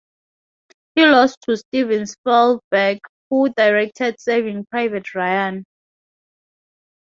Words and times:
He 0.95 1.05
lost 1.05 1.41
to 1.41 1.55
Steven 1.55 2.07
Spielberg 2.07 2.97
who 3.29 3.53
directed 3.53 4.19
Saving 4.19 4.65
Private 4.71 5.13
Ryan. 5.13 5.63